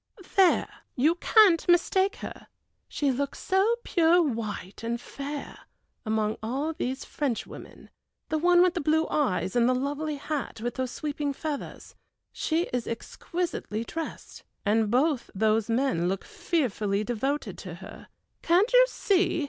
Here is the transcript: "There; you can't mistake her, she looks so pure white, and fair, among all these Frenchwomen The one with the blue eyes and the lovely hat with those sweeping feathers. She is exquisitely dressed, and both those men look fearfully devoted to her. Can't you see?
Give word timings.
"There; 0.35 0.67
you 0.95 1.13
can't 1.13 1.67
mistake 1.69 2.15
her, 2.25 2.47
she 2.87 3.11
looks 3.11 3.37
so 3.37 3.75
pure 3.83 4.19
white, 4.19 4.81
and 4.83 4.99
fair, 4.99 5.59
among 6.07 6.37
all 6.41 6.73
these 6.73 7.05
Frenchwomen 7.05 7.91
The 8.29 8.39
one 8.39 8.63
with 8.63 8.73
the 8.73 8.81
blue 8.81 9.05
eyes 9.09 9.55
and 9.55 9.69
the 9.69 9.75
lovely 9.75 10.15
hat 10.15 10.59
with 10.59 10.73
those 10.73 10.89
sweeping 10.89 11.33
feathers. 11.33 11.93
She 12.33 12.63
is 12.73 12.87
exquisitely 12.87 13.83
dressed, 13.83 14.43
and 14.65 14.89
both 14.89 15.29
those 15.35 15.69
men 15.69 16.07
look 16.09 16.23
fearfully 16.23 17.03
devoted 17.03 17.55
to 17.59 17.75
her. 17.75 18.07
Can't 18.41 18.73
you 18.73 18.85
see? 18.87 19.39